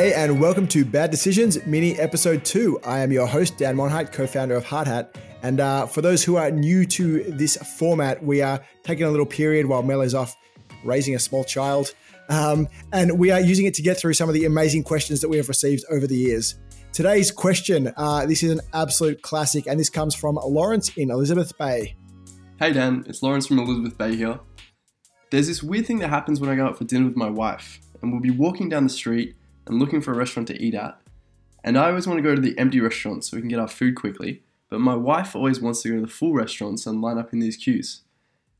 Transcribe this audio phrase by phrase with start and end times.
[0.00, 2.80] Hey, and welcome to Bad Decisions Mini Episode 2.
[2.84, 5.14] I am your host, Dan Monheit, co founder of Hardhat.
[5.42, 9.26] And uh, for those who are new to this format, we are taking a little
[9.26, 10.34] period while Mel is off
[10.84, 11.92] raising a small child.
[12.30, 15.28] Um, and we are using it to get through some of the amazing questions that
[15.28, 16.54] we have received over the years.
[16.94, 21.52] Today's question uh, this is an absolute classic, and this comes from Lawrence in Elizabeth
[21.58, 21.94] Bay.
[22.58, 24.40] Hey Dan, it's Lawrence from Elizabeth Bay here.
[25.30, 27.80] There's this weird thing that happens when I go out for dinner with my wife,
[28.00, 29.36] and we'll be walking down the street
[29.66, 31.00] and looking for a restaurant to eat at.
[31.62, 33.68] And I always want to go to the empty restaurants so we can get our
[33.68, 37.18] food quickly, but my wife always wants to go to the full restaurants and line
[37.18, 38.02] up in these queues.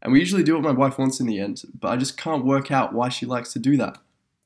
[0.03, 2.45] And we usually do what my wife wants in the end, but I just can't
[2.45, 3.99] work out why she likes to do that.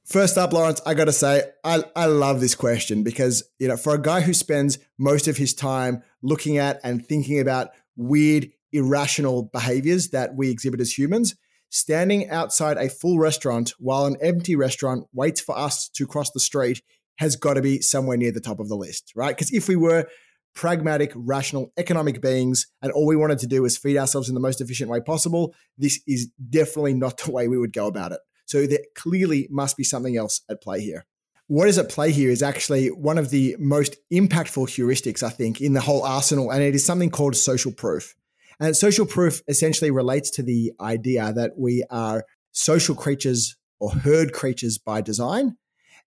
[0.05, 3.77] First up, Lawrence, I got to say, I, I love this question because, you know,
[3.77, 8.51] for a guy who spends most of his time looking at and thinking about weird,
[8.73, 11.37] irrational behaviors that we exhibit as humans,
[11.75, 16.39] standing outside a full restaurant while an empty restaurant waits for us to cross the
[16.39, 16.81] street
[17.17, 19.37] has got to be somewhere near the top of the list, right?
[19.37, 20.07] Because if we were
[20.55, 24.41] pragmatic, rational, economic beings, and all we wanted to do was feed ourselves in the
[24.41, 28.21] most efficient way possible, this is definitely not the way we would go about it.
[28.47, 31.05] So there clearly must be something else at play here.
[31.49, 35.61] What is at play here is actually one of the most impactful heuristics, I think,
[35.61, 38.15] in the whole arsenal, and it is something called social proof.
[38.61, 44.33] And social proof essentially relates to the idea that we are social creatures or herd
[44.33, 45.57] creatures by design.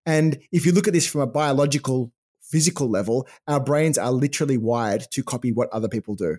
[0.05, 4.57] And if you look at this from a biological, physical level, our brains are literally
[4.57, 6.37] wired to copy what other people do.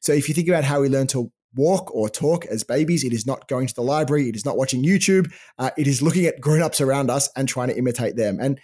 [0.00, 3.12] So if you think about how we learn to walk or talk as babies, it
[3.12, 6.24] is not going to the library, it is not watching YouTube, uh, it is looking
[6.24, 8.38] at grown ups around us and trying to imitate them.
[8.40, 8.58] And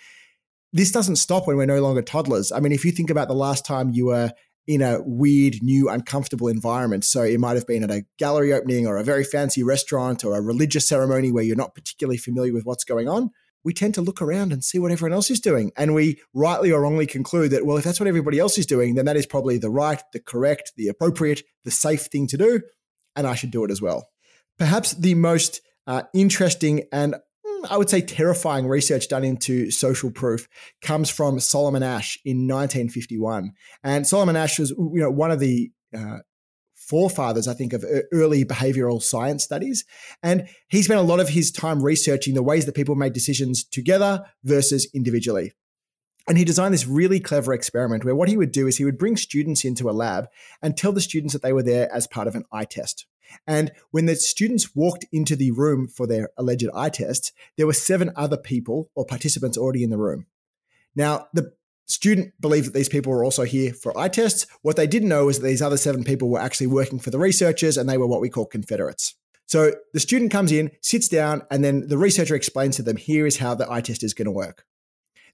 [0.72, 2.52] this doesn't stop when we're no longer toddlers.
[2.52, 4.32] I mean, if you think about the last time you were
[4.66, 7.04] in a weird, new, uncomfortable environment.
[7.04, 10.36] So it might have been at a gallery opening or a very fancy restaurant or
[10.36, 13.30] a religious ceremony where you're not particularly familiar with what's going on.
[13.62, 15.72] We tend to look around and see what everyone else is doing.
[15.76, 18.94] And we rightly or wrongly conclude that, well, if that's what everybody else is doing,
[18.94, 22.60] then that is probably the right, the correct, the appropriate, the safe thing to do.
[23.16, 24.08] And I should do it as well.
[24.58, 27.16] Perhaps the most uh, interesting and
[27.70, 30.48] I would say terrifying research done into social proof
[30.82, 33.52] comes from Solomon Asch in 1951.
[33.82, 36.18] And Solomon Asch was you know one of the uh,
[36.74, 39.84] forefathers, I think, of early behavioral science studies.
[40.22, 43.64] And he spent a lot of his time researching the ways that people made decisions
[43.64, 45.52] together versus individually.
[46.28, 48.98] And he designed this really clever experiment where what he would do is he would
[48.98, 50.26] bring students into a lab
[50.60, 53.06] and tell the students that they were there as part of an eye test.
[53.46, 57.72] And when the students walked into the room for their alleged eye test, there were
[57.72, 60.26] seven other people or participants already in the room.
[60.94, 61.52] Now, the
[61.86, 64.46] student believed that these people were also here for eye tests.
[64.62, 67.18] What they didn't know was that these other seven people were actually working for the
[67.18, 69.14] researchers and they were what we call Confederates.
[69.46, 73.26] So the student comes in, sits down, and then the researcher explains to them here
[73.26, 74.64] is how the eye test is going to work.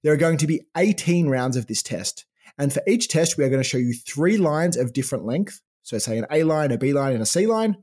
[0.02, 2.26] There are going to be 18 rounds of this test.
[2.58, 5.62] And for each test, we are going to show you three lines of different length
[5.82, 7.76] so say an A line, a B line, and a C line.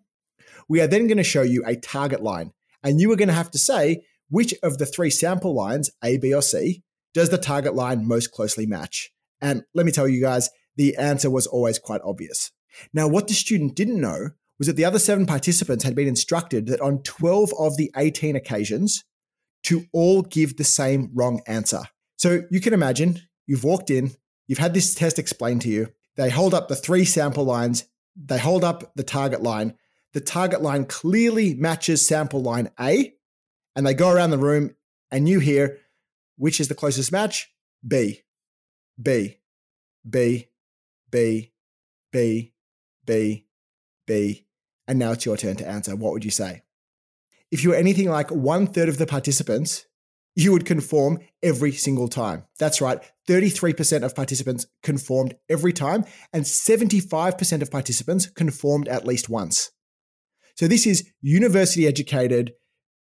[0.67, 2.53] We are then going to show you a target line.
[2.83, 6.17] And you are going to have to say which of the three sample lines, A,
[6.17, 6.83] B, or C,
[7.13, 9.11] does the target line most closely match?
[9.41, 12.51] And let me tell you guys, the answer was always quite obvious.
[12.93, 16.67] Now, what the student didn't know was that the other seven participants had been instructed
[16.67, 19.03] that on 12 of the 18 occasions
[19.63, 21.83] to all give the same wrong answer.
[22.17, 24.11] So you can imagine you've walked in,
[24.47, 25.87] you've had this test explained to you,
[26.19, 27.85] they hold up the three sample lines,
[28.15, 29.75] they hold up the target line.
[30.13, 33.13] The target line clearly matches sample line A,
[33.75, 34.75] and they go around the room,
[35.11, 35.77] and you hear
[36.35, 37.51] which is the closest match?
[37.85, 38.21] B,
[39.01, 39.37] B,
[40.09, 40.47] B,
[41.11, 41.53] B,
[42.11, 42.53] B,
[43.05, 43.45] B,
[44.07, 44.45] B.
[44.87, 45.95] And now it's your turn to answer.
[45.95, 46.63] What would you say?
[47.51, 49.85] If you were anything like one third of the participants,
[50.39, 52.45] you would conform every single time.
[52.59, 52.99] That's right.
[53.27, 59.71] 33% of participants conformed every time, and 75% of participants conformed at least once.
[60.55, 62.53] So, this is university educated,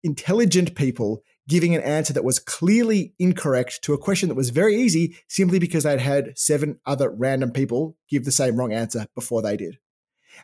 [0.02, 4.76] intelligent people giving an answer that was clearly incorrect to a question that was very
[4.76, 9.42] easy simply because they'd had seven other random people give the same wrong answer before
[9.42, 9.78] they did.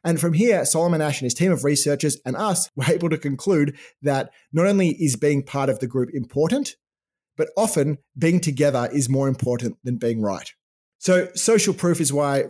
[0.05, 3.19] And from here, Solomon Asch and his team of researchers and us were able to
[3.19, 6.77] conclude that not only is being part of the group important,
[7.43, 10.49] but often being together is more important than being right.
[10.99, 12.45] So, social proof is why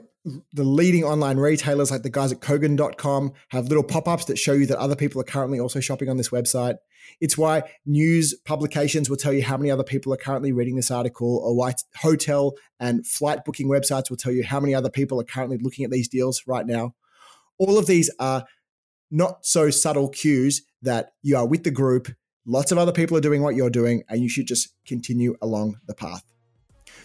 [0.53, 4.53] the leading online retailers like the guys at Kogan.com have little pop ups that show
[4.53, 6.77] you that other people are currently also shopping on this website.
[7.23, 10.91] It's why news publications will tell you how many other people are currently reading this
[10.91, 15.19] article, or why hotel and flight booking websites will tell you how many other people
[15.19, 16.95] are currently looking at these deals right now.
[17.57, 18.45] All of these are
[19.11, 22.09] not so subtle cues that you are with the group,
[22.45, 25.79] Lots of other people are doing what you're doing, and you should just continue along
[25.87, 26.25] the path.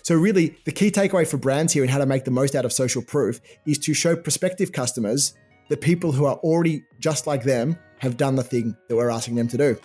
[0.02, 2.66] So, really, the key takeaway for brands here and how to make the most out
[2.66, 5.34] of social proof is to show prospective customers
[5.70, 9.36] that people who are already just like them have done the thing that we're asking
[9.36, 9.78] them to do.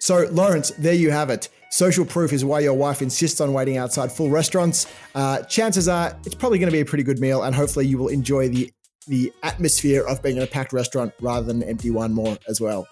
[0.00, 1.48] So, Lawrence, there you have it.
[1.70, 4.86] Social proof is why your wife insists on waiting outside full restaurants.
[5.14, 7.96] Uh, chances are it's probably going to be a pretty good meal, and hopefully, you
[7.96, 8.70] will enjoy the
[9.06, 12.60] the atmosphere of being in a packed restaurant rather than an empty one more as
[12.60, 12.86] well.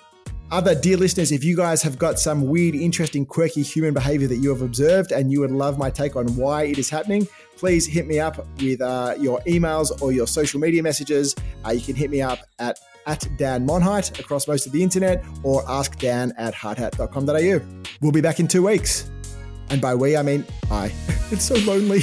[0.53, 4.37] Other dear listeners, if you guys have got some weird, interesting, quirky human behavior that
[4.37, 7.27] you have observed and you would love my take on why it is happening,
[7.57, 11.35] please hit me up with uh, your emails or your social media messages.
[11.65, 15.25] Uh, you can hit me up at at Dan Monheit across most of the internet
[15.43, 17.83] or ask Dan at hardhat.com.au.
[18.03, 19.11] We'll be back in two weeks.
[19.71, 20.93] And by we, I mean I.
[21.33, 22.03] It's so lonely.